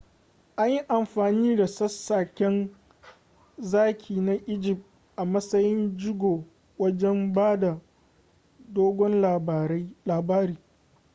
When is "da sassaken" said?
1.55-2.75